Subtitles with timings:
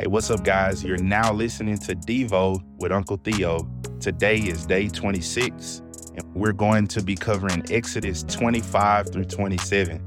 [0.00, 0.82] Hey, what's up, guys?
[0.82, 3.68] You're now listening to Devo with Uncle Theo.
[4.00, 5.82] Today is day 26,
[6.14, 10.02] and we're going to be covering Exodus 25 through 27.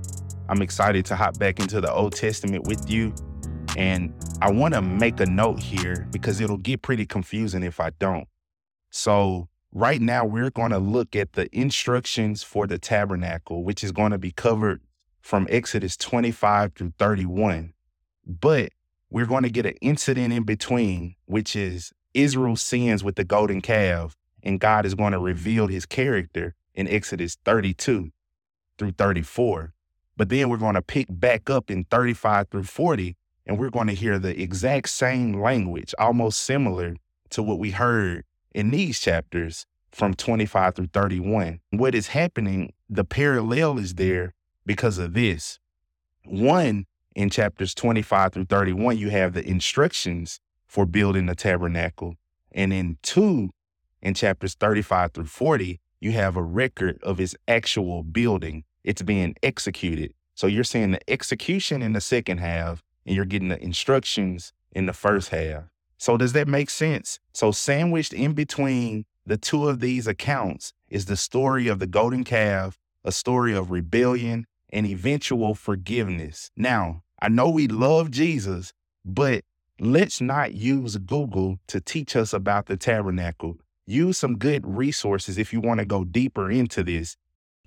[0.50, 3.14] I'm excited to hop back into the Old Testament with you,
[3.78, 4.12] and
[4.42, 8.28] I want to make a note here because it'll get pretty confusing if I don't.
[8.90, 13.92] So, right now, we're going to look at the instructions for the tabernacle, which is
[13.92, 14.82] going to be covered
[15.22, 17.74] from Exodus 25 through 31.
[18.26, 18.72] But
[19.14, 23.62] we're going to get an incident in between, which is Israel sins with the golden
[23.62, 28.12] calf, and God is going to reveal his character in Exodus 32
[28.80, 29.72] through 34.
[30.18, 33.16] But then we're going to pick back up in 35 through 40,
[33.46, 36.96] and we're going to hear the exact same language, almost similar
[37.30, 38.26] to what we heard
[38.56, 41.60] in these chapters from 25 through 31.
[41.70, 44.34] What is happening, the parallel is there
[44.66, 45.60] because of this.
[46.26, 52.16] One, in chapters 25 through 31, you have the instructions for building the tabernacle.
[52.52, 53.50] And in two,
[54.02, 58.64] in chapters 35 through 40, you have a record of its actual building.
[58.84, 60.14] It's being executed.
[60.36, 64.86] So you're seeing the execution in the second half, and you're getting the instructions in
[64.88, 65.64] the first half.
[65.98, 67.20] So does that make sense?
[67.34, 72.24] So sandwiched in between the two of these accounts is the story of the golden
[72.24, 76.52] calf, a story of rebellion and eventual forgiveness.
[76.58, 78.74] Now, I know we love Jesus,
[79.06, 79.46] but
[79.80, 83.58] let's not use Google to teach us about the tabernacle.
[83.86, 87.16] Use some good resources if you want to go deeper into this.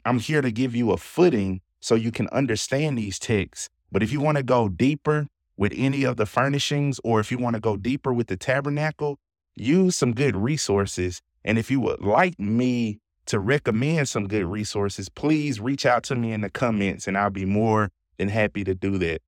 [0.05, 3.71] I'm here to give you a footing so you can understand these texts.
[3.93, 7.39] But if you want to go deeper with any of the furnishings, or if you
[7.39, 9.19] want to go deeper with the tabernacle,
[9.55, 11.23] use some good resources.
[11.45, 16.15] And if you would like me to recommend some good resources, please reach out to
[16.15, 19.23] me in the comments and I'll be more than happy to do that.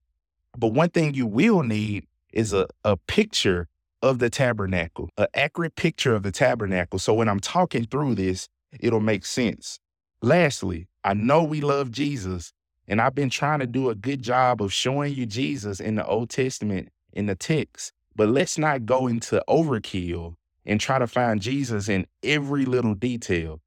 [0.56, 3.69] But one thing you will need is a, a picture
[4.02, 6.98] of the tabernacle, an accurate picture of the tabernacle.
[6.98, 9.80] So when I'm talking through this, it'll make sense.
[10.22, 12.53] Lastly, I know we love Jesus,
[12.87, 16.06] and I've been trying to do a good job of showing you Jesus in the
[16.06, 17.92] Old Testament in the text.
[18.14, 20.34] But let's not go into overkill
[20.66, 23.60] and try to find Jesus in every little detail.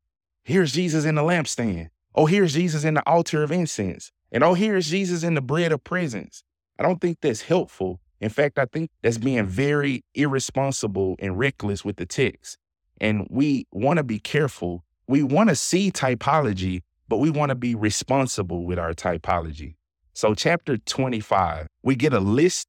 [0.44, 1.90] Here's Jesus in the lampstand.
[2.16, 4.12] Oh, here's Jesus in the altar of incense.
[4.31, 6.44] And oh, here's Jesus in the bread of presence.
[6.79, 8.00] I don't think that's helpful.
[8.19, 12.57] In fact, I think that's being very irresponsible and reckless with the text.
[13.00, 14.84] And we want to be careful.
[15.07, 19.75] We want to see typology, but we want to be responsible with our typology.
[20.13, 22.68] So, chapter 25, we get a list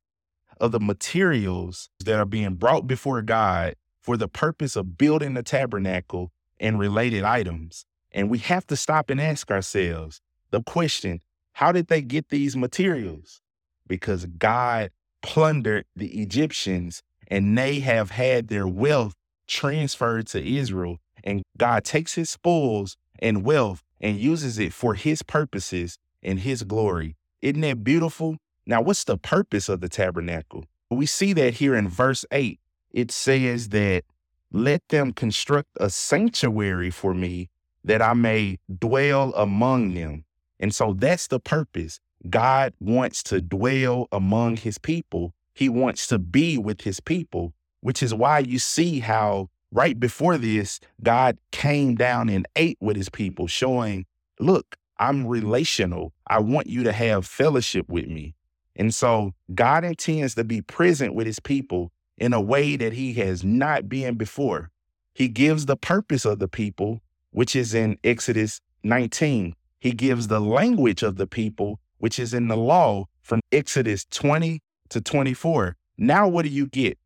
[0.60, 5.42] of the materials that are being brought before God for the purpose of building the
[5.42, 7.84] tabernacle and related items.
[8.12, 11.20] And we have to stop and ask ourselves the question
[11.54, 13.42] how did they get these materials?
[13.86, 14.90] Because God
[15.20, 19.14] plundered the Egyptians and they have had their wealth
[19.46, 20.98] transferred to Israel.
[21.22, 26.62] And God takes his spoils and wealth and uses it for his purposes and his
[26.62, 27.16] glory.
[27.42, 28.38] Isn't that beautiful?
[28.66, 30.64] Now, what's the purpose of the tabernacle?
[30.90, 32.58] We see that here in verse 8.
[32.92, 34.04] It says that
[34.52, 37.48] let them construct a sanctuary for me
[37.84, 40.24] that I may dwell among them.
[40.60, 41.98] And so that's the purpose.
[42.28, 45.34] God wants to dwell among his people.
[45.54, 50.38] He wants to be with his people, which is why you see how right before
[50.38, 54.06] this, God came down and ate with his people, showing,
[54.38, 56.12] look, I'm relational.
[56.28, 58.34] I want you to have fellowship with me.
[58.76, 61.90] And so God intends to be present with his people
[62.22, 64.70] in a way that he has not been before.
[65.12, 67.00] He gives the purpose of the people,
[67.32, 69.56] which is in Exodus 19.
[69.80, 74.62] He gives the language of the people, which is in the law from Exodus 20
[74.90, 75.74] to 24.
[75.98, 76.96] Now, what do you get?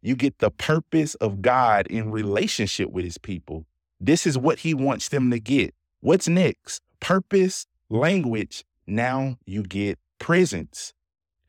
[0.00, 3.66] You get the purpose of God in relationship with his people.
[4.00, 5.74] This is what he wants them to get.
[6.00, 6.80] What's next?
[6.98, 8.64] Purpose, language.
[8.86, 10.94] Now you get presence.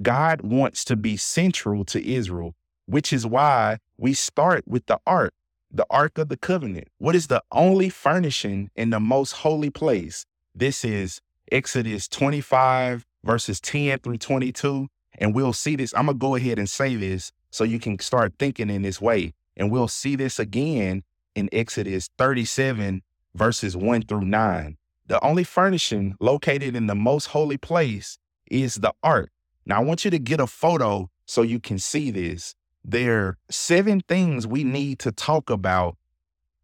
[0.02, 2.54] God wants to be central to Israel
[2.86, 5.34] which is why we start with the ark,
[5.72, 6.88] the ark of the covenant.
[6.98, 10.26] What is the only furnishing in the most holy place?
[10.54, 11.20] This is
[11.52, 14.88] Exodus 25, verses 10 through 22.
[15.18, 15.94] And we'll see this.
[15.96, 19.00] I'm going to go ahead and say this so you can start thinking in this
[19.00, 19.34] way.
[19.56, 21.04] And we'll see this again
[21.36, 23.04] in Exodus 37,
[23.36, 24.78] verses 1 through 9.
[25.08, 28.18] The only furnishing located in the most holy place
[28.50, 29.30] is the ark.
[29.66, 33.38] Now, I want you to get a photo so you can see this there are
[33.50, 35.98] seven things we need to talk about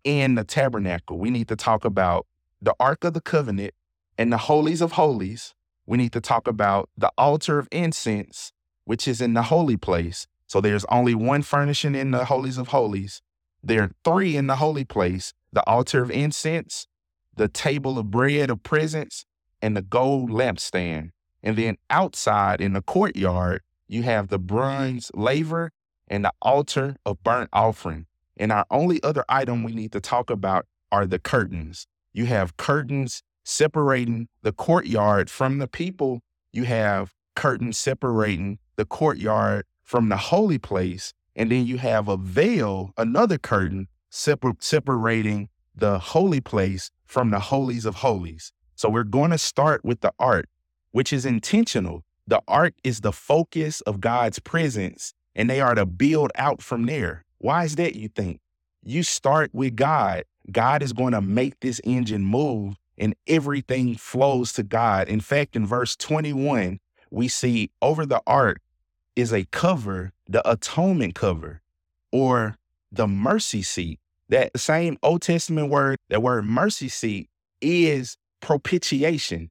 [0.03, 1.17] in the tabernacle.
[1.17, 2.27] We need to talk about
[2.61, 3.73] the Ark of the Covenant
[4.17, 5.55] and the Holies of Holies.
[5.85, 8.51] We need to talk about the altar of incense,
[8.83, 10.27] which is in the holy place.
[10.45, 13.21] So there's only one furnishing in the holies of holies.
[13.63, 16.85] There are three in the holy place the altar of incense,
[17.35, 19.25] the table of bread of presence,
[19.61, 21.11] and the gold lampstand.
[21.41, 25.71] And then outside in the courtyard, you have the bronze laver
[26.09, 28.05] and the altar of burnt offering.
[28.37, 31.87] And our only other item we need to talk about are the curtains.
[32.13, 36.21] You have curtains separating the courtyard from the people.
[36.51, 41.13] You have curtains separating the courtyard from the holy place.
[41.35, 47.39] And then you have a veil, another curtain separ- separating the holy place from the
[47.39, 48.51] holies of holies.
[48.75, 50.47] So we're going to start with the ark,
[50.91, 52.03] which is intentional.
[52.27, 56.85] The ark is the focus of God's presence, and they are to build out from
[56.85, 57.25] there.
[57.37, 58.41] Why is that, you think?
[58.83, 60.23] You start with God.
[60.51, 65.07] God is going to make this engine move, and everything flows to God.
[65.07, 66.79] In fact, in verse 21,
[67.11, 68.61] we see over the ark
[69.15, 71.61] is a cover, the atonement cover,
[72.11, 72.57] or
[72.91, 73.99] the mercy seat.
[74.29, 77.29] That same Old Testament word, that word mercy seat,
[77.61, 79.49] is propitiation.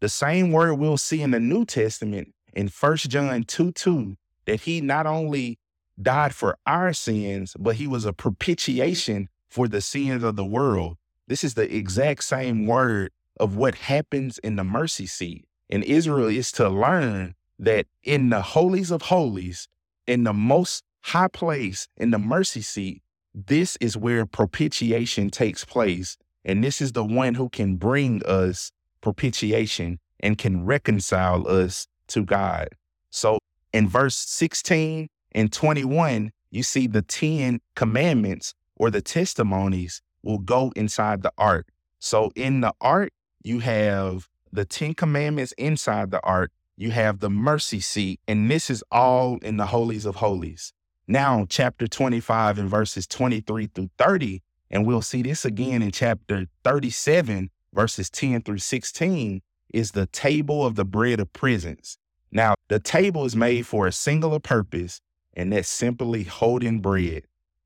[0.00, 4.16] The same word we'll see in the New Testament in 1 John 2 2,
[4.46, 5.58] that he not only
[6.00, 10.96] died for our sins, but he was a propitiation for the sins of the world.
[11.28, 15.46] This is the exact same word of what happens in the mercy seat.
[15.68, 19.68] And Israel is to learn that in the holies of holies,
[20.06, 23.02] in the most high place, in the mercy seat,
[23.34, 26.16] this is where propitiation takes place.
[26.44, 28.70] And this is the one who can bring us
[29.00, 32.68] propitiation and can reconcile us to God.
[33.10, 33.38] So
[33.76, 40.72] in verse 16 and 21, you see the 10 commandments or the testimonies will go
[40.74, 41.68] inside the ark.
[41.98, 43.12] So in the ark,
[43.42, 46.52] you have the 10 commandments inside the ark.
[46.78, 50.72] You have the mercy seat, and this is all in the holies of holies.
[51.06, 56.46] Now, chapter 25 and verses 23 through 30, and we'll see this again in chapter
[56.64, 59.42] 37, verses 10 through 16,
[59.74, 61.98] is the table of the bread of presence.
[62.36, 65.00] Now, the table is made for a singular purpose,
[65.32, 67.22] and that's simply holding bread.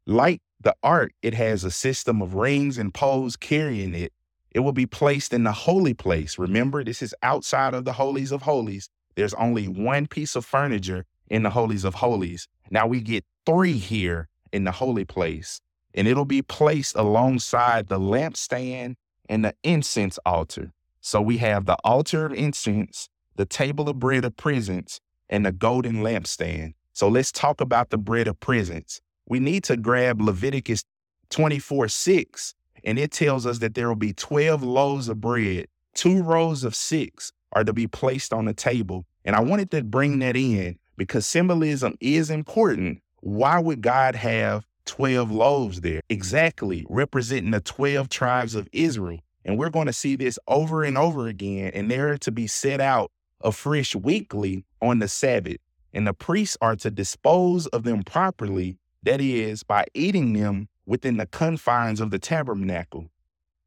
[0.06, 4.12] Like the ark, it has a system of rings and poles carrying it.
[4.52, 6.38] It will be placed in the holy place.
[6.38, 8.88] Remember, this is outside of the holies of holies.
[9.17, 12.46] There's only one piece of furniture in the holies of holies.
[12.70, 15.61] Now we get three here in the holy place,
[15.94, 18.94] and it'll be placed alongside the lampstand
[19.28, 20.70] and the incense altar.
[21.00, 23.08] So we have the altar of incense,
[23.40, 25.00] the table of bread of presence,
[25.31, 26.75] and the golden lampstand.
[26.92, 29.00] So let's talk about the bread of presence.
[29.26, 30.84] We need to grab Leviticus
[31.31, 32.54] 24 6,
[32.84, 36.75] and it tells us that there will be 12 loaves of bread, two rows of
[36.75, 39.06] six are to be placed on the table.
[39.25, 43.00] And I wanted to bring that in because symbolism is important.
[43.20, 46.02] Why would God have 12 loaves there?
[46.10, 49.20] Exactly, representing the 12 tribes of Israel.
[49.46, 52.82] And we're going to see this over and over again, and they're to be set
[52.82, 53.10] out
[53.40, 55.58] afresh weekly on the Sabbath.
[55.92, 61.16] And the priests are to dispose of them properly, that is, by eating them within
[61.16, 63.10] the confines of the tabernacle.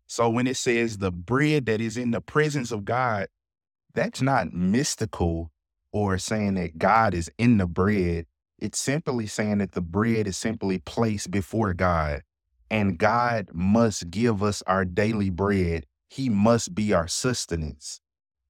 [0.08, 3.28] So when it says the bread that is in the presence of God,
[3.94, 5.52] that's not mystical
[5.92, 8.26] or saying that God is in the bread.
[8.60, 12.24] It's simply saying that the bread is simply placed before God
[12.74, 15.86] and God must give us our daily bread.
[16.10, 18.02] He must be our sustenance.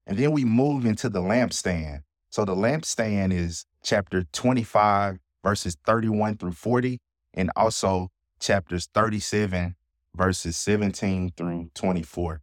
[0.05, 2.01] And then we move into the lampstand.
[2.29, 6.99] So the lampstand is chapter 25, verses 31 through 40,
[7.33, 9.75] and also chapters 37,
[10.15, 12.41] verses 17 through 24.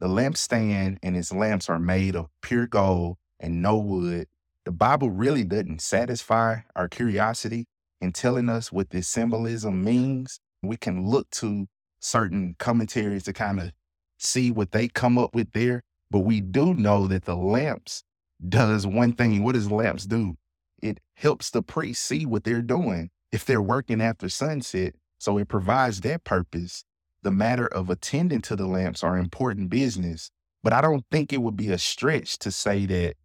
[0.00, 4.28] The lampstand and its lamps are made of pure gold and no wood.
[4.64, 7.66] The Bible really doesn't satisfy our curiosity
[8.00, 10.40] in telling us what this symbolism means.
[10.62, 11.66] We can look to
[12.00, 13.72] certain commentaries to kind of
[14.18, 15.82] see what they come up with there.
[16.10, 18.04] But we do know that the lamps
[18.46, 19.42] does one thing.
[19.42, 20.36] What does lamps do?
[20.82, 24.94] It helps the priest see what they're doing if they're working after sunset.
[25.18, 26.84] So it provides that purpose.
[27.22, 30.30] The matter of attending to the lamps are important business.
[30.62, 33.16] But I don't think it would be a stretch to say that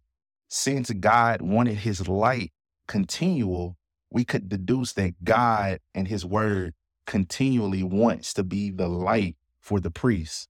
[0.48, 2.52] since God wanted his light
[2.86, 3.76] continual,
[4.10, 6.74] we could deduce that God and his word
[7.06, 10.48] continually wants to be the light for the priests.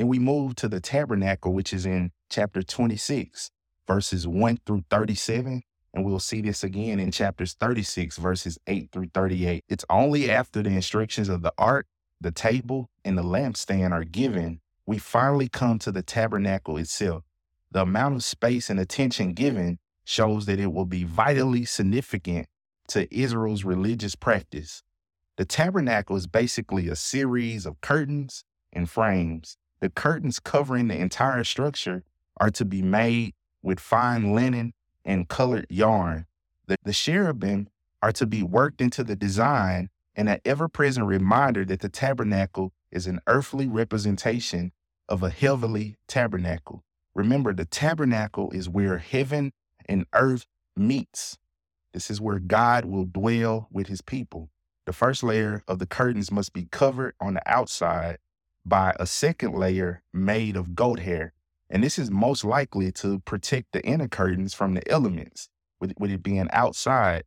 [0.00, 3.50] Then we move to the tabernacle, which is in chapter 26,
[3.86, 5.62] verses 1 through 37.
[5.92, 9.62] And we'll see this again in chapters 36, verses 8 through 38.
[9.68, 11.86] It's only after the instructions of the ark,
[12.18, 17.24] the table, and the lampstand are given, we finally come to the tabernacle itself.
[17.70, 22.46] The amount of space and attention given shows that it will be vitally significant
[22.88, 24.82] to Israel's religious practice.
[25.36, 29.58] The tabernacle is basically a series of curtains and frames.
[29.80, 32.04] The curtains covering the entire structure
[32.36, 36.26] are to be made with fine linen and colored yarn.
[36.66, 37.68] The, the cherubim
[38.02, 42.72] are to be worked into the design and an ever present reminder that the tabernacle
[42.90, 44.72] is an earthly representation
[45.08, 46.84] of a heavenly tabernacle.
[47.14, 49.52] Remember, the tabernacle is where heaven
[49.86, 50.46] and earth
[50.76, 51.38] meets.
[51.92, 54.50] This is where God will dwell with his people.
[54.86, 58.18] The first layer of the curtains must be covered on the outside
[58.64, 61.32] by a second layer made of goat hair.
[61.68, 65.48] And this is most likely to protect the inner curtains from the elements.
[65.80, 67.24] With, with it being outside,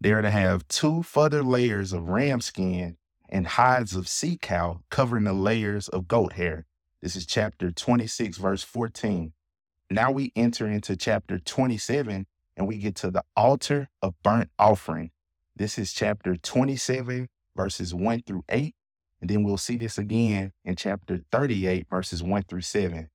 [0.00, 5.24] they're to have two further layers of ram skin and hides of sea cow covering
[5.24, 6.66] the layers of goat hair.
[7.02, 9.32] This is chapter 26, verse 14.
[9.90, 12.26] Now we enter into chapter 27
[12.56, 15.10] and we get to the altar of burnt offering.
[15.56, 18.74] This is chapter 27, verses 1 through 8.
[19.20, 23.08] And then we'll see this again in chapter 38, verses 1 through 7.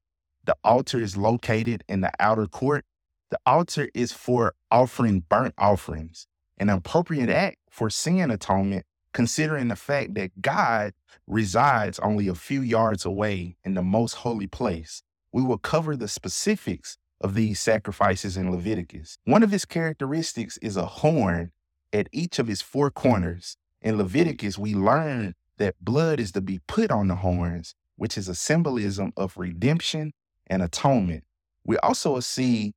[0.44, 2.86] The altar is located in the outer court.
[3.30, 6.28] The altar is for offering burnt offerings,
[6.58, 10.94] an appropriate act for sin atonement, considering the fact that God
[11.28, 15.04] resides only a few yards away in the most holy place.
[15.32, 19.18] We will cover the specifics of these sacrifices in Leviticus.
[19.26, 21.52] One of his characteristics is a horn
[21.94, 23.58] at each of his four corners.
[23.82, 28.28] In Leviticus, we learn that blood is to be put on the horns, which is
[28.28, 30.12] a symbolism of redemption
[30.48, 31.24] and atonement.
[31.64, 32.74] We also see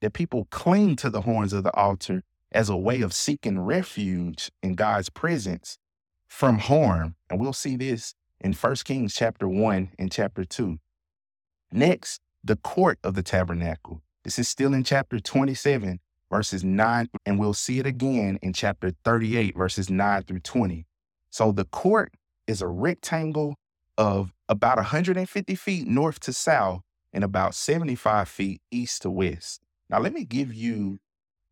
[0.00, 4.50] that people cling to the horns of the altar as a way of seeking refuge
[4.60, 5.78] in God's presence
[6.26, 7.14] from harm.
[7.30, 10.78] And we'll see this in 1 Kings chapter 1 and chapter 2.
[11.70, 14.02] Next, the court of the tabernacle.
[14.24, 18.90] This is still in chapter 27, verses 9, and we'll see it again in chapter
[19.04, 20.86] 38, verses 9 through 20.
[21.36, 22.14] So the court
[22.46, 23.56] is a rectangle
[23.98, 26.80] of about 150 feet north to south
[27.12, 29.60] and about 75 feet east to west.
[29.90, 30.98] Now, let me give you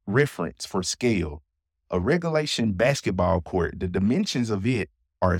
[0.06, 1.42] reference for scale.
[1.90, 4.88] A regulation basketball court, the dimensions of it
[5.20, 5.38] are,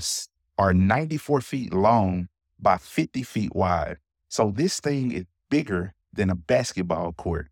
[0.59, 2.27] are 94 feet long
[2.59, 3.97] by 50 feet wide.
[4.29, 7.47] So this thing is bigger than a basketball court.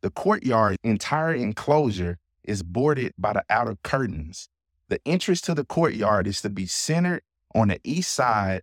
[0.00, 4.48] The courtyard entire enclosure is bordered by the outer curtains.
[4.92, 7.22] The entrance to the courtyard is to be centered
[7.54, 8.60] on the east side,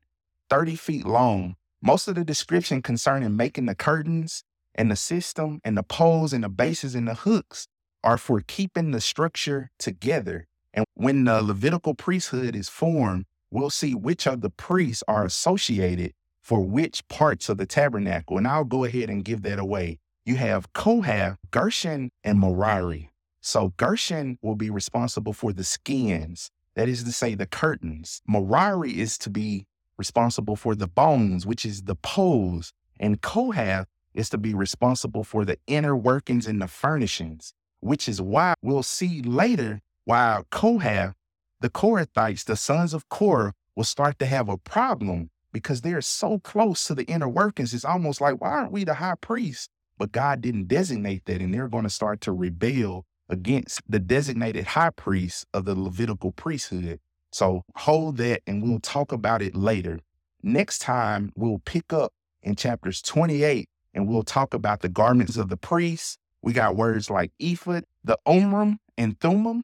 [0.52, 1.56] 30 feet long.
[1.82, 4.44] Most of the description concerning making the curtains
[4.76, 7.68] and the system and the poles and the bases and the hooks
[8.04, 10.46] are for keeping the structure together.
[10.72, 16.14] And when the Levitical priesthood is formed, we'll see which of the priests are associated
[16.44, 18.38] for which parts of the tabernacle.
[18.38, 19.98] And I'll go ahead and give that away.
[20.28, 23.09] You have Kohath, Gershon, and Merari.
[23.42, 28.22] So Gershon will be responsible for the skins, that is to say, the curtains.
[28.28, 29.66] Merari is to be
[29.98, 32.74] responsible for the bones, which is the poles.
[33.00, 38.22] And Kohath is to be responsible for the inner workings and the furnishings which is
[38.22, 41.14] why we'll see later why Kohath,
[41.62, 46.40] the Korathites, the sons of Korah, will start to have a problem because they're so
[46.40, 47.74] close to the inner workings.
[47.74, 49.70] It's almost like, why aren't we the high priest?
[49.98, 54.68] But God didn't designate that, and they're going to start to rebel against the designated
[54.68, 57.00] high priest of the Levitical priesthood.
[57.32, 60.00] So hold that, and we'll talk about it later.
[60.42, 65.50] Next time, we'll pick up in chapters 28 and we'll talk about the garments of
[65.50, 69.64] the priests we got words like ephod, the Urim and thummim,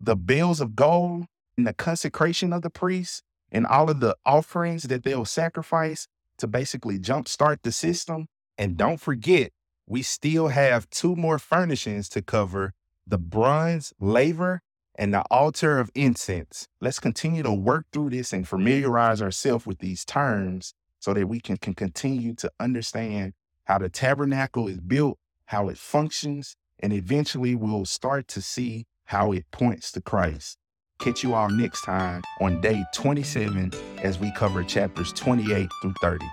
[0.00, 4.84] the bales of gold, and the consecration of the priests, and all of the offerings
[4.84, 6.06] that they'll sacrifice
[6.38, 8.26] to basically jumpstart the system.
[8.56, 9.52] And don't forget,
[9.86, 12.74] we still have two more furnishings to cover
[13.08, 14.60] the bronze laver
[14.94, 16.68] and the altar of incense.
[16.80, 21.40] Let's continue to work through this and familiarize ourselves with these terms so that we
[21.40, 23.34] can, can continue to understand
[23.64, 29.32] how the tabernacle is built how it functions, and eventually we'll start to see how
[29.32, 30.58] it points to Christ.
[30.98, 33.72] Catch you all next time on day 27
[34.02, 36.26] as we cover chapters 28 through 30.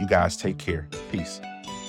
[0.00, 0.88] You guys take care.
[1.10, 1.38] Peace.